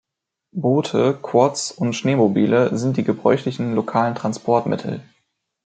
Boote, 0.55 1.19
Quads 1.21 1.71
und 1.71 1.93
Schneemobile 1.93 2.75
sind 2.75 2.97
die 2.97 3.03
gebräuchlichen 3.03 3.75
lokalen 3.75 4.15
Transportmittel. 4.15 5.03